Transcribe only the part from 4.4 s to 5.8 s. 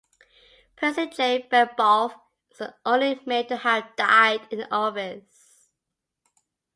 in office.